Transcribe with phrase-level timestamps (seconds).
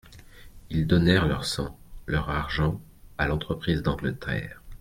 [0.71, 2.81] Ils donnèrent leur sang, leur argent,
[3.19, 4.59] à l'entreprise d'Angleterre.